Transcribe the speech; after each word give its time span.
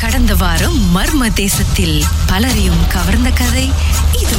கடந்த 0.00 0.34
வாரம் 0.34 0.78
மர்ம 0.94 1.32
தேசத்தில் 1.34 2.02
பலரையும் 2.26 2.82
கவர்ந்த 2.92 3.30
கதை 3.30 3.64
இதோ. 4.12 4.38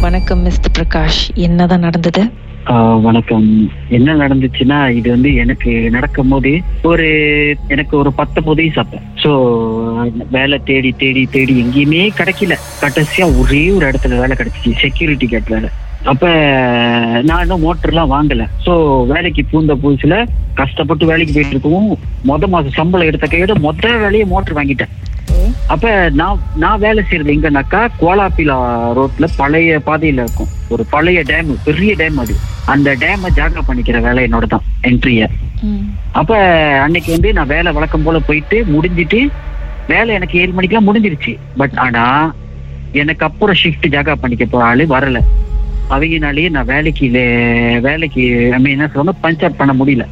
வணக்கம் 0.00 0.40
மிஸ்டர் 0.40 0.70
பிரகாஷ். 0.78 1.34
என்னதான் 1.34 1.80
நடந்தது? 1.80 2.30
ஆஹ் 2.66 3.00
வணக்கம். 3.00 3.70
என்ன 3.88 4.14
நடந்துச்சுன்னா 4.14 4.90
இது 4.90 5.10
வந்து 5.10 5.34
எனக்கு 5.34 5.70
நடக்கும் 5.90 6.28
போது 6.28 6.62
ஒரு 6.82 7.08
எனக்கு 7.68 7.96
ஒரு 7.96 8.12
பத்தொன்பது 8.12 8.62
வயசு 8.62 8.80
அப்ப 8.80 8.98
ஸோ 9.22 9.30
வேலை 10.30 10.60
தேடி 10.64 10.92
தேடி 10.92 11.28
தேடி 11.30 11.62
எங்கேயுமே 11.62 12.10
கிடைக்கல. 12.16 12.58
கடைசியா 12.80 13.38
ஒரே 13.38 13.70
ஒரு 13.70 13.90
இடத்துல 13.90 14.18
வேலை 14.18 14.36
கிடைச்சிச்சு. 14.36 14.78
செக்யூரிட்டி 14.80 15.26
கேட் 15.26 15.46
வேலை. 15.46 15.68
அப்ப 16.04 16.26
நான் 17.28 17.42
இன்னும் 17.44 17.64
மோட்டர்லாம் 17.66 18.12
வாங்கல. 18.14 18.44
ஸோ 18.64 18.72
வேலைக்கு 19.12 19.42
பூந்த 19.52 19.74
புதுசுல 19.82 20.16
கஷ்டப்பட்டு 20.60 21.04
வேலைக்கு 21.10 21.34
போயிட்டு 21.34 21.54
இருக்கவும் 21.56 21.90
மொத 22.30 22.48
மாசம் 22.54 22.76
சம்பளம் 22.78 23.08
எடுத்த 23.10 23.26
கையோட 23.34 23.54
மொத்த 23.66 23.92
வேலையை 24.04 24.26
மோட்டர் 24.32 24.58
வாங்கிட்டேன். 24.58 24.94
அப்ப 25.72 25.92
நான் 26.20 26.40
நான் 26.62 26.82
வேலை 26.84 27.00
செய்யறது 27.08 27.34
எங்கன்னாக்கா 27.34 27.80
கோலாப்பிலா 28.00 28.56
ரோட்ல 28.98 29.26
பழைய 29.40 29.78
பாதையில 29.88 30.24
இருக்கும். 30.24 30.50
ஒரு 30.74 30.82
பழைய 30.94 31.20
டேம் 31.30 31.52
பெரிய 31.66 31.92
டேம் 32.00 32.18
அது. 32.22 32.34
அந்த 32.72 32.88
டேமை 33.02 33.30
ஜாகா 33.38 33.62
பண்ணிக்கிற 33.68 34.00
வேலை 34.08 34.24
என்னோட 34.28 34.46
தான் 34.54 34.66
என்ட்ரிய 34.90 35.28
அப்ப 36.20 36.32
அன்னைக்கு 36.84 37.10
வந்து 37.16 37.30
நான் 37.38 37.52
வேலை 37.54 37.70
வழக்கம் 37.76 38.04
போல 38.06 38.18
போயிட்டு 38.28 38.58
முடிஞ்சிட்டு 38.74 39.20
வேலை 39.92 40.10
எனக்கு 40.18 40.40
ஏழு 40.42 40.52
மணிக்கெல்லாம் 40.56 40.88
முடிஞ்சிருச்சு. 40.88 41.32
பட் 41.60 41.76
ஆனா 41.84 42.04
எனக்கு 43.02 43.24
அப்புறம் 43.28 43.58
ஷிஃப்ட் 43.62 43.92
ஜாகா 43.94 44.14
பண்ணிக்க 44.22 44.44
போற 44.46 44.62
ஆளு 44.70 44.84
வரல. 44.94 45.20
அவங்கனாலேயே 45.90 46.48
நான் 46.50 46.66
வேலைக்கு 46.66 47.06
வேலைக்கு 47.80 48.22
ஐ 48.54 48.60
மீன் 48.60 48.76
என்ன 48.76 48.88
சொல்லணும் 48.92 49.22
பஞ்சர் 49.22 49.58
பண்ண 49.60 49.72
முடியல. 49.72 50.04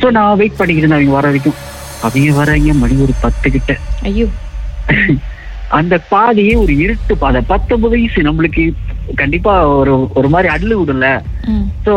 ஸோ 0.00 0.10
நான் 0.10 0.38
வெயிட் 0.38 0.56
பண்ணிக்கிட்டு 0.56 0.84
இருந்தேன் 0.84 1.00
அவங்க 1.00 1.16
வர 1.16 1.26
வரைக்கும். 1.26 1.58
அவங்க 2.02 2.32
வராங்க 2.32 2.72
மணி 2.74 2.94
ஒரு 3.04 3.14
பத்து 3.20 3.50
கிட்ட. 3.50 3.72
ஐயோ. 4.04 4.26
அந்த 5.78 5.94
பாதையே 6.10 6.54
ஒரு 6.62 6.72
இருட்டு 6.84 7.14
பாதை. 7.16 7.40
பத்தொன்பது 7.46 7.94
வயசு 7.94 8.22
நம்மளுக்கு 8.22 8.62
கண்டிப்பா 9.14 9.52
ஒரு 9.76 9.92
ஒரு 10.14 10.28
மாதிரி 10.28 10.48
அள்ளு 10.48 10.74
விடல 10.80 11.06
ஸோ 11.86 11.92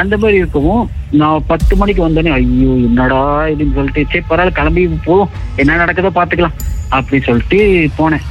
அந்த 0.00 0.14
மாதிரி 0.16 0.36
இருக்கவும் 0.36 0.82
நான் 1.12 1.46
பத்து 1.46 1.76
மணிக்கு 1.76 2.02
வந்தோடனே 2.02 2.32
ஐயோ 2.32 2.72
என்னடா 2.88 3.20
இதுன்னு 3.52 3.76
சொல்லிட்டு 3.78 4.04
சரி 4.04 4.24
பரவாயில்ல 4.28 4.58
கிளம்பி 4.58 4.84
போவோம் 5.06 5.32
என்ன 5.56 5.78
நடக்குதோ 5.82 6.12
பாத்துக்கலாம் 6.18 6.56
அப்படி 6.90 7.18
சொல்லிட்டு 7.20 7.58
போனேன். 7.98 8.24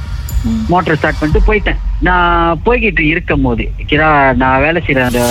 மோட்டர் 0.72 0.96
ஸ்டார்ட் 0.98 1.18
பண்ணிட்டு 1.20 1.48
போயிட்டேன். 1.48 1.80
நான் 2.08 2.60
போய்கிட்டு 2.66 3.02
இருக்கும் 3.12 3.44
போது 3.46 3.64
கிரா 3.90 4.08
நான் 4.42 4.62
வேலை 4.64 4.80
செய்யற 4.86 5.04
அந்த 5.10 5.22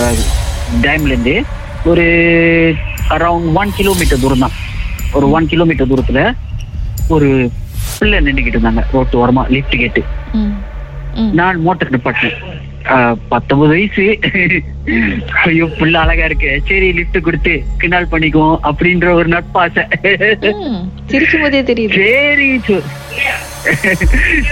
டேம்ல 0.86 1.12
இருந்து 1.14 1.36
ஒரு 1.92 2.06
அரௌண்ட் 3.16 3.50
ஒன் 3.62 3.74
கிலோமீட்டர் 3.80 4.24
தூரம் 4.24 4.46
தான் 4.46 4.56
ஒரு 5.18 5.26
ஒன் 5.38 5.50
கிலோமீட்டர் 5.54 5.92
தூரத்துல 5.92 6.22
ஒரு 7.16 7.30
பிள்ளை 8.00 8.20
நின்றுக்கிட்டு 8.26 8.58
இருந்தாங்க. 8.58 8.84
ரோட்டு 8.96 9.16
ஓரமா 9.22 9.44
லிஃப்ட் 9.56 9.82
கேட்டு. 9.84 10.02
நான் 11.40 11.58
மோட்டர் 11.68 11.94
நிப்பாட்டினேன் 11.96 12.38
பத்தொன்பது 13.32 13.72
வயசு. 13.74 14.06
ஐயோ 15.48 15.66
புள்ள 15.80 15.96
அழகா 16.04 16.26
இருக்கு. 16.30 16.52
சரி 16.70 16.88
லிஃப்ட் 17.00 17.20
கொடுத்து 17.28 17.54
கிண்டல் 17.82 18.12
பண்ணிக்குவோம் 18.14 18.58
அப்படின்ற 18.70 19.10
ஒரு 19.20 19.28
நட்பாசை. 19.36 19.84
சிரிக்கும் 21.12 21.44
போதே 21.44 21.62
தெரியுது. 21.72 22.00
சரி 22.00 22.50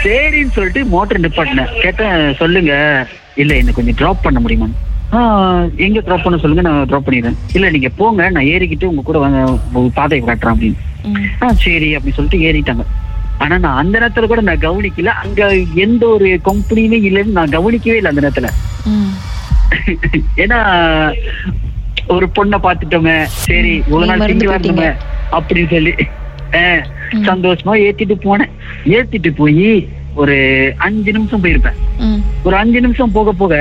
சரின்னு 0.03 0.55
சொல்லிட்டு 0.57 0.81
மோட்டர் 0.93 1.23
நிப்பாட்டினேன். 1.25 1.73
கேட்டேன் 1.85 2.19
சொல்லுங்க. 2.41 2.73
இல்ல 3.43 3.51
என்ன 3.61 3.73
கொஞ்சம் 3.79 3.99
டிராப் 4.01 4.25
பண்ண 4.27 4.39
முடியுமா? 4.45 4.69
எங்க 5.85 5.99
டிராப் 6.07 6.25
பண்ண 6.25 6.37
சொல்லுங்க 6.41 6.63
நான் 6.67 6.87
டிராப் 6.89 7.05
பண்ணிடுறேன். 7.05 7.37
இல்ல 7.57 7.69
நீங்க 7.75 7.89
போங்க 7.99 8.29
நான் 8.35 8.49
ஏறிக்கிட்டு 8.53 8.89
உங்க 8.91 9.03
கூட 9.05 9.19
பாதையை 9.99 10.21
காட்டுறேன் 10.27 10.55
அப்படின்னு. 10.55 10.79
சரி 11.65 11.89
அப்படி 11.97 12.13
சொல்லிட்டு 12.17 12.45
ஏறிட்டாங்க. 12.49 12.85
ஆனா 13.43 13.55
நான் 13.63 13.79
அந்த 13.81 13.95
நேரத்துல 13.99 14.27
கூட 14.29 14.41
நான் 14.47 14.65
கவனிக்கல. 14.65 15.11
அங்க 15.23 15.41
எந்த 15.83 16.03
ஒரு 16.15 16.29
கம்பெனியுமே 16.47 16.97
இல்லைன்னு 17.09 17.37
நான் 17.37 17.55
கவனிக்கவே 17.57 17.99
இல்லை 17.99 18.11
அந்த 18.11 18.23
நேரத்துல. 18.25 18.49
ஏன்னா 20.43 20.59
ஒரு 22.15 22.27
பொண்ணை 22.37 22.57
பாத்துட்டோமே 22.65 23.15
சரி 23.45 23.73
ஒரு 23.93 24.05
நாள் 24.09 24.25
திங்க. 24.29 24.47
வரணுமே 24.53 24.89
அப்படின்னு 25.37 25.71
சொல்லி. 25.75 25.93
சந்தோஷமா 27.29 27.73
ஏத்திட்டு 27.87 28.15
போனேன். 28.25 28.53
ஏத்திட்டு 28.97 29.31
போய் 29.39 29.71
ஒரு 30.21 30.37
அஞ்சு 30.85 31.09
நிமிஷம் 31.15 31.43
போயிருப்பேன். 31.43 31.79
ஒரு 32.45 32.55
அஞ்சு 32.61 32.79
நிமிஷம் 32.85 33.15
போக 33.17 33.31
போக 33.41 33.55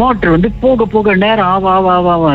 மோட்டர் 0.00 0.34
வந்து 0.34 0.48
போக 0.64 0.86
போக 0.94 1.14
நேரம் 1.24 1.50
ஆவ 1.54 1.70
ஆவ 1.76 2.10
ஆவ 2.16 2.26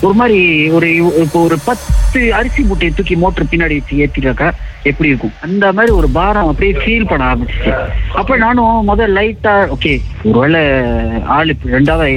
ஒரு 0.00 0.14
மாதிரி 0.14 0.38
ஒரு 0.70 0.88
இப்போ 1.22 1.38
ஒரு 1.40 1.56
பத்து 1.64 2.32
அரிசி 2.32 2.62
மூட்டையை 2.62 2.92
தூக்கி 2.94 3.16
மோட்டர் 3.16 3.50
பின்னாடி 3.50 3.76
வச்சு 3.78 4.00
ஏத்திட்டாக்கா 4.00 4.48
எப்படி 4.82 5.08
இருக்கும்? 5.08 5.34
அந்த 5.40 5.72
மாதிரி 5.72 5.92
ஒரு 5.92 6.08
பாரம் 6.10 6.48
அப்படியே 6.48 6.72
ஃபீல் 6.74 7.08
பண்ண 7.08 7.24
ஆரம்பிச்சிச்சு. 7.24 7.72
அப்ப 8.12 8.36
நானும் 8.36 8.84
முதல் 8.84 9.12
லைட்டா 9.12 9.54
ஓகே 9.68 9.92
ஒருவேளை 10.24 10.62
ஆளு 11.28 11.54
ரெண்டாவது 11.70 12.08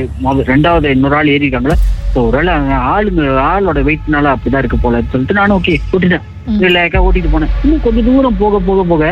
ரெண்டாவது 0.48 0.90
இன்னொரு 0.90 1.16
ஆள் 1.16 1.28
ஏறிருக்காங்களா 1.28 1.78
ஸோ 2.14 2.20
ஒருவேளை 2.24 2.54
ஆளுங்க 2.90 3.22
ஆளோட 3.44 3.80
வெயிட்னால 3.84 4.34
அப்படிதான் 4.34 4.60
இருக்கு 4.60 4.78
போல 4.78 5.02
சொல்லிட்டு 5.12 5.34
நானும் 5.34 5.58
ஓகே 5.60 5.76
ஓட்டிட்டேன். 5.94 6.26
ம். 6.48 6.60
ரிலாக்ஸா 6.60 7.00
ஓட்டிட்டு 7.00 7.34
போனேன். 7.34 7.54
இன்னும் 7.64 7.82
கொஞ்சம் 7.82 8.06
தூரம் 8.06 8.38
போக 8.38 8.60
போக 8.62 8.84
போக 8.84 9.04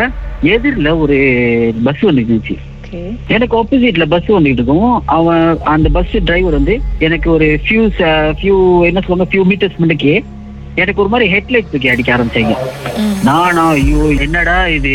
எதிரில் 0.54 0.92
ஒரு 0.98 1.18
பஸ் 1.84 2.04
ஓகே 2.06 2.56
எனக்கு 3.36 3.56
ஆப்போசிட்ல 3.62 4.06
பஸ் 4.14 4.30
வந்துட்டு 4.32 4.60
இருக்கும். 4.60 4.92
அவன் 5.18 5.48
அந்த 5.76 5.90
பஸ் 5.98 6.14
டிரைவர் 6.30 6.60
வந்து 6.60 6.76
எனக்கு 7.08 7.30
ஒரு 7.32 7.48
ஃபியூ 7.66 7.82
ஃபியூ 8.40 8.58
என்ன 8.90 9.02
சொல்லுவாங்க 9.08 9.32
ஃபியூ 9.34 9.46
மீட்டர்ஸ் 9.52 9.82
முன்னுக்கு 9.82 10.14
எனக்கு 10.82 11.02
ஒரு 11.04 11.12
மாதிரி 11.14 11.26
ஹெட்லைட் 11.34 11.70
தூக்கி 11.72 11.90
அடிக்க 11.94 12.10
ஆரம்பிச்சாங்க. 12.16 12.54
நானா 13.28 13.64
ஐயோ 13.78 14.04
என்னடா 14.26 14.56
இது? 14.76 14.94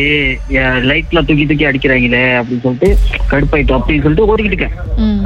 லைட்ல 0.89 1.19
தூக்கி 1.27 1.45
தூக்கி 1.47 1.67
அடிக்கிறாங்களே 1.71 2.23
அப்படின்னு 2.39 2.65
சொல்லிட்டு 2.67 2.89
கடுப்பாயிட்டோம் 3.33 3.79
அப்படின்னு 3.81 4.05
சொல்லிட்டு 4.05 4.29
ஓடிக்கிட்டு 4.31 4.55
இருக்கேன். 4.55 4.77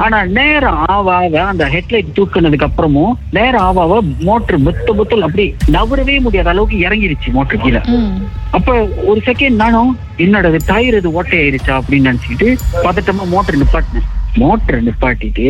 ஆனா 0.05 0.17
நேரம் 0.39 0.81
ஆவ 0.95 1.13
ஆவ 1.15 1.43
அந்த 1.51 1.65
ஹெட்லைட் 1.75 2.11
தூக்குனதுக்கு 2.17 2.67
அப்புறமும் 2.69 3.13
நேரம் 3.37 3.65
ஆவ 3.69 3.81
ஆவ 3.81 4.01
மோட்டர் 4.29 4.63
புத்த 4.67 4.93
புத்தல் 4.99 5.25
அப்படி 5.27 5.47
நவரவே 5.77 6.17
முடியாத 6.27 6.51
அளவுக்கு 6.55 6.77
இறங்கிருச்சு 6.87 7.31
மோட்டர் 7.37 7.63
கீழே. 7.63 7.81
அப்ப 8.53 8.71
ஒரு 9.09 9.19
செகண்ட் 9.25 9.61
நானும் 9.61 9.91
என்னோட 10.19 10.47
டயர் 10.67 10.97
இது 10.97 11.11
ஓட்டை 11.13 11.37
ஆயிருச்சா 11.41 11.75
அப்படின்னு 11.79 12.09
நினைச்சுக்கிட்டு 12.09 12.47
பதட்டமா 12.85 13.25
மோட்டர் 13.29 13.59
நிப்பாட்டினேன் 13.61 14.07
மோட்டர் 14.37 14.83
நிப்பாட்டிட்டு 14.83 15.45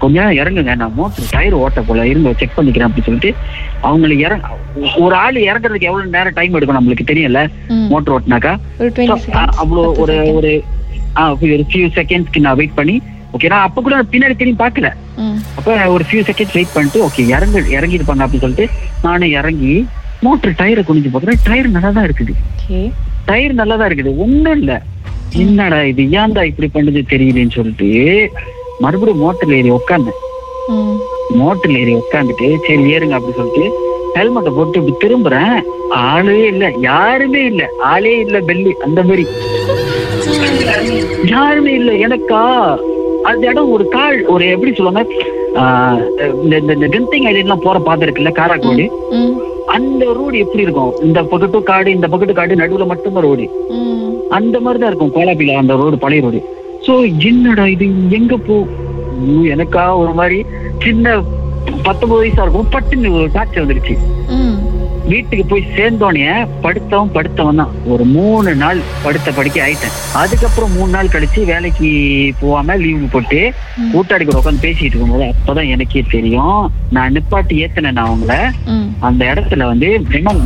கொஞ்ச 0.00 0.14
நேரம் 0.16 0.38
இறங்குங்க 0.40 0.72
நான் 0.76 0.96
மோட்டர் 0.96 1.28
டயர் 1.32 1.56
ஓட்ட 1.60 1.80
போல 1.82 2.06
இருங்க 2.08 2.32
செக் 2.34 2.56
பண்ணிக்கிறேன் 2.56 2.88
அப்படின்னு 2.88 3.08
சொல்லிட்டு 3.08 3.30
அவங்களை 3.82 4.16
இறங்க 4.18 4.48
ஒரு 5.00 5.14
ஆள் 5.20 5.38
இறங்குறதுக்கு 5.44 5.88
எவ்வளவு 5.90 6.14
நேரம் 6.16 6.36
டைம் 6.38 6.56
எடுக்கும் 6.56 6.78
நம்மளுக்கு 6.78 7.04
தெரியல. 7.04 7.40
மோட்டர் 7.92 8.14
ஓட்டினாக்கா 8.16 8.52
ஒரு 8.78 8.90
So, 8.90 8.96
20 8.96 9.08
ஆஹ், 9.08 9.24
seconds, 9.26 9.56
அவ்வளோ 9.62 9.84
ஒரு. 10.02 10.16
ஒரு 10.32 10.52
ஒரு 11.46 11.64
ஃபியூ 11.66 11.86
செகண்ட்ஸ்க்கு 11.96 12.44
நான் 12.44 12.58
வெயிட் 12.58 12.76
பண்ணி 12.76 12.96
ஓகே 13.32 13.48
நான் 13.48 13.66
அப்ப 13.66 13.82
கூட 13.82 13.96
பின்னாடி 14.12 14.34
திரும்பி 14.36 14.62
பார்க்கல 14.62 14.88
அப்ப 15.56 15.74
ஒரு 15.94 16.04
ஃபியூ 16.04 16.22
செகண்ட்ஸ் 16.28 16.56
வெயிட் 16.56 16.74
பண்ணிட்டு 16.74 17.00
ஓகே 17.06 17.22
இறங்கு 17.34 17.60
இறங்கிருப்பாங்க 17.76 18.24
அப்படின்னு 18.24 18.46
சொல்லிட்டு 18.46 18.66
நானும் 19.02 19.34
இறங்கி 19.38 19.74
மோட்டர் 20.24 20.58
டயரை 20.60 20.82
குனிஞ்சு 20.88 21.10
பார்க்குறேன் 21.12 21.40
டயர் 21.46 21.74
நல்லா 21.76 21.90
தான் 21.96 22.06
இருக்குது. 22.08 22.32
டயர் 23.28 23.54
நல்லா 23.60 23.76
தான் 23.80 23.88
இருக்குது. 23.90 24.12
ஒண்ணும் 24.24 24.56
இல்ல. 24.60 24.72
என்னடா 25.42 25.78
இது? 25.90 26.02
ஏன்டா 26.20 26.42
இப்படி 26.50 26.68
பண்ணுது 26.74 27.00
தெரியலன்னு 27.12 27.56
சொல்லிட்டு 27.58 27.88
மறுபடியும் 28.84 29.22
மோட்டர்ல 29.24 29.58
ஏறி 29.60 29.70
உட்காந்தேன் 29.78 30.20
மோட்டர்ல 31.40 31.80
ஏறி 31.82 31.92
உட்காந்துட்டு 32.02 32.48
சரி 32.66 32.84
ஏறுங்க 32.94 33.16
அப்படி 33.18 33.36
சொல்லிட்டு 33.38 33.64
ஹெல்மெட்டை 34.16 34.50
போட்டு 34.56 34.78
இப்படி 34.80 34.94
திரும்புறேன். 35.02 35.54
ஆளே 36.08 36.38
இல்ல. 36.50 36.64
யாருமே 36.88 37.42
இல்ல. 37.50 37.62
ஆளே 37.92 38.12
இல்ல 38.24 38.38
பெல்லு. 38.48 38.72
அந்த 38.86 39.00
மாதிரி. 39.08 39.24
யாருமே 41.34 41.72
இல்ல. 41.80 41.92
எனக்கா? 42.06 42.42
அந்த 43.30 43.42
இடம் 43.52 43.72
ஒரு 43.76 43.84
கால் 43.96 44.18
ஒரு 44.34 44.44
எப்படி 44.54 44.72
சொல்லுவாங்க? 44.78 45.02
இந்த 46.44 46.86
கெந்திங் 46.96 47.26
ஐலண்ட்லாம் 47.30 47.66
போற 47.66 47.78
பாதை 47.88 48.04
இருக்குல்ல 48.06 48.32
காராக்கோடு. 48.40 48.86
அந்த 49.76 50.04
ரோடு 50.18 50.36
எப்படி 50.44 50.64
இருக்கும்? 50.66 50.92
இந்த 51.06 51.18
பக்கட்டும் 51.30 51.68
காடு 51.70 51.88
இந்த 51.96 52.06
பக்கத்து 52.12 52.34
காடு 52.38 52.60
நடுவுல 52.62 52.86
மட்டும்தான் 52.92 53.26
ரோடு 53.28 53.44
அந்த 54.38 54.56
மாதிரி 54.64 54.80
தான் 54.80 54.90
இருக்கும் 54.90 55.14
கோலாபில 55.16 55.56
அந்த 55.60 55.74
ரோடு 55.82 55.96
பழைய 56.04 56.22
ரோடு 56.26 56.40
சோ 56.86 56.92
என்னடா 57.30 57.64
இது? 57.74 57.86
எங்க 58.18 58.36
போ? 58.48 58.56
எனக்கா 59.54 59.82
ஒரு 60.02 60.12
மாதிரி 60.20 60.38
சின்ன 60.84 61.06
பத்தொன்பது 61.86 62.20
வயசா 62.22 62.44
இருக்கும். 62.44 62.70
பட்டுன்னு 62.74 63.12
ஒரு 63.18 63.28
காய்ச்சல் 63.36 63.64
வந்துருச்சு. 63.64 63.94
வீட்டுக்கு 65.10 65.44
போய் 65.50 65.64
சேர்ந்தோடனே 65.76 66.26
படுத்தவன் 66.64 67.12
படுத்தவன் 67.14 67.60
தான். 67.60 67.72
ஒரு 67.92 68.04
மூணு 68.16 68.50
நாள் 68.62 68.80
படுத்த 69.04 69.28
படுக்க 69.38 69.58
ஆயிட்டேன். 69.66 69.96
அதுக்கப்புறம் 70.20 70.74
மூணு 70.76 70.90
நாள் 70.94 71.10
கழிச்சு 71.14 71.40
வேலைக்கு 71.50 71.88
போகாம 72.40 72.76
லீவு 72.82 73.08
போட்டு. 73.14 73.40
கூட்டாடி 73.94 74.24
கூட 74.24 74.38
உட்காந்து 74.40 74.64
பேசிட்டு 74.66 74.90
இருக்கும்போது 74.90 75.26
அப்பதான் 75.32 75.70
எனக்கே 75.74 76.02
தெரியும். 76.14 76.62
நான் 76.96 77.14
நிப்பாட்டி 77.16 77.56
ஏத்தினேன் 77.64 78.02
அவங்கள. 78.04 78.36
அந்த 79.08 79.22
இடத்துல 79.32 79.66
வந்து 79.72 79.90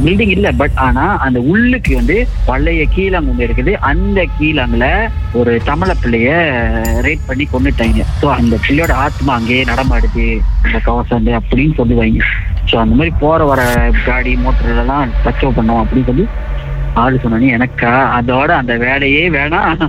பில்டிங் 0.07 0.35
இல்ல 0.37 0.51
பட் 0.63 0.77
ஆனா 0.87 1.07
அந்த 1.27 1.39
உள்ளுக்கு 1.53 1.95
வந்து 2.01 2.19
பழைய 2.49 2.83
கீழாங்க 2.97 3.33
ஒண்ணு 3.33 3.47
இருக்குது. 3.49 3.75
அந்த 3.91 4.27
கீழாங்குல 4.39 4.87
ஒரு 5.41 5.55
தமிழ 5.71 5.91
பிள்ளைய 6.03 6.31
ரேட் 7.07 7.29
பண்ணி 7.31 7.47
கொண்டுட்டாங்க 7.55 8.05
சோ 8.21 8.27
அந்த 8.39 8.55
பிள்ளையோட 8.67 8.93
ஆத்மா 9.07 9.33
அங்கேயே 9.39 9.65
நடமாடுது. 9.73 10.27
அந்த 10.67 10.79
கவசம் 10.89 11.33
அப்படின்னு 11.41 11.75
சொல்லுவாங்க. 11.81 12.21
சோ 12.71 12.77
அந்த 12.79 12.95
மாதிரி 12.95 13.15
போற 13.21 13.45
வர 13.45 13.61
காடி 14.07 14.35
மோட்டர் 14.37 14.79
எல்லாம் 14.79 15.13
டச்சப் 15.25 15.57
பண்ணோம் 15.59 15.83
அப்படின்னு 15.83 16.05
சொல்லி 16.05 16.27
ஆளு 17.01 17.17
சொன்னோன்னே 17.23 17.49
எனக்கா? 17.55 17.91
அதோட 18.19 18.51
அந்த 18.57 18.75
வேலையே 18.77 19.25
வேணாம். 19.31 19.81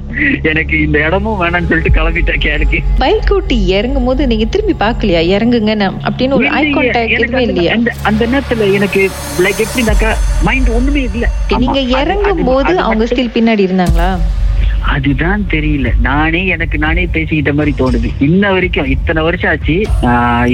எனக்கு 0.43 0.75
இந்த 0.81 0.97
இடமும் 0.99 1.41
வேணாம்னு 1.41 1.69
சொல்லிட்டு 1.69 1.93
கிளம்பிட்டேன் 1.97 2.43
கேளுக்கு. 2.45 2.79
பைக் 2.99 3.31
ஓட்டி 3.31 3.67
இறங்கும் 3.67 4.03
போது 4.03 4.27
நீங்க 4.27 4.45
திரும்பி 4.45 4.75
பாக்கலையா 4.79 5.21
இறங்குங்க 5.35 5.73
அப்படின்னு 6.07 6.37
ஒரு 6.39 6.49
ஐ 6.59 6.63
கான்டாக்ட் 6.73 7.15
எதுவுமே 7.17 7.43
இல்லையா? 7.43 7.73
அந்த 7.73 7.93
அந்த 8.03 8.25
நேரத்துல 8.27 8.67
எனக்கு 8.73 9.03
லைக் 9.45 9.63
எப்படின்னாக்கா 9.65 10.11
மைண்ட் 10.43 10.69
ஒண்ணுமே 10.69 11.03
இல்ல. 11.11 11.29
நீங்க 11.63 11.79
இறங்கும் 12.01 12.43
போது 12.43 12.73
அவங்க 12.79 13.05
ஸ்டில் 13.05 13.35
பின்னாடி 13.37 13.67
இருந்தாங்களா? 13.67 14.09
அதுதான் 14.95 15.41
தெரியல. 15.53 15.89
நானே 16.07 16.41
எனக்கு 16.55 16.77
நானே 16.83 17.03
பேசிக்கிட்ட 17.15 17.51
மாதிரி 17.57 17.73
தோணுது. 17.79 18.09
இன்ன 18.27 18.51
வரைக்கும் 18.55 18.89
இத்தனை 18.95 19.21
வருஷம் 19.27 19.51
ஆச்சு. 19.51 19.75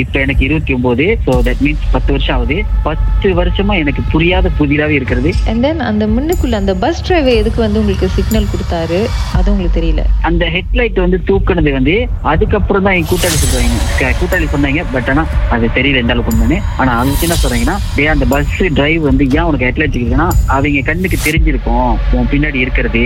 இப்ப 0.02 0.16
எனக்கு 0.26 0.44
இருபத்தி 0.48 0.72
ஒன்பது. 0.78 1.06
சோ 1.26 1.34
தட் 1.48 1.62
மீன்ஸ் 1.66 1.84
பத்து 1.96 2.12
வருஷம் 2.16 2.36
ஆகுது. 2.38 2.58
பத்து 2.88 3.30
வருஷமா 3.40 3.74
எனக்கு 3.84 4.02
புரியாத 4.14 4.52
புதிராவே 4.60 4.96
இருக்கிறது. 5.00 5.32
அண்ட் 5.52 5.64
தென் 5.66 5.84
அந்த 5.90 6.08
முன்னுக்குள்ள 6.16 6.58
அந்த 6.62 6.76
பஸ் 6.84 7.04
டிரைவர் 7.08 7.40
எதுக்கு 7.42 7.62
வந்து 7.66 7.80
உங்களுக்கு 7.82 8.10
சிக்னல் 8.18 8.50
கொடுத்தாரு? 8.54 9.00
அது 9.40 9.48
உங்களுக்கு 9.54 9.78
தெரியல. 9.80 10.04
அந்த 10.30 10.44
ஹெட்லைட் 10.56 11.00
வந்து 11.06 11.20
தூக்குனது 11.30 11.74
வந்து 11.78 11.96
அதுக்கப்புறம் 12.34 12.86
தான் 12.88 12.98
என் 13.00 13.10
கூட்டாளி 13.12 13.38
சொல்றாங்க. 13.44 14.12
கூட்டாளி 14.22 14.48
சொன்னாங்க 14.56 14.84
பட் 14.96 15.12
ஆனா 15.14 15.26
அது 15.56 15.66
தெரியல 15.78 16.02
எந்த 16.04 16.14
அளவுக்கு 16.16 16.36
உண்மைன்னு. 16.36 16.60
ஆனா 16.82 16.92
அதுக்கு 17.04 17.28
என்ன 17.28 17.38
சொல்றாங்கன்னா 17.44 17.78
டேய் 17.98 18.12
அந்த 18.16 18.28
பஸ் 18.34 18.58
டிரைவ் 18.80 19.02
வந்து 19.10 19.24
ஏன் 19.38 19.48
உனக்கு 19.50 19.70
ஹெட்லைட் 19.70 19.96
இருக்குதுன்னா 19.98 20.28
அவங்க 20.56 20.86
கண்ணுக்கு 20.92 21.20
தெரிஞ்சிருக்கும். 21.28 21.92
உன் 22.18 22.32
பின்னாடி 22.34 22.60
இருக்கிறது. 22.66 23.06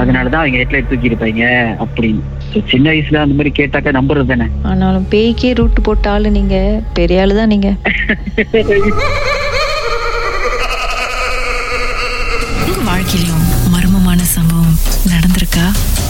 அதனாலதான் 0.00 0.46
அவங்க 0.48 0.60
ஹெட்லைட் 0.62 0.90
தூக்கி 0.90 1.10
இருப்பாங்க 1.10 1.44
அப்படின்னு 1.84 2.22
சின்ன 2.68 2.86
வயசுல 2.90 3.18
அந்த 3.18 3.34
மாதிரி 3.34 3.50
கேட்டாக்கா 3.54 3.90
நம்புறது 3.92 4.26
தானே? 4.26 4.46
ஆனாலும் 4.62 5.06
பேய்க்கே 5.10 5.50
ரூட் 5.54 5.80
போட்ட 5.82 6.10
ஆளு 6.10 6.30
நீங்க. 6.30 6.56
பெரிய 6.94 7.20
ஆளு 7.20 7.34
தான் 7.34 7.48
நீங்க. 7.48 7.70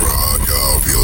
Prague, 0.00 0.48
I'll 0.48 0.80
be 0.80 1.00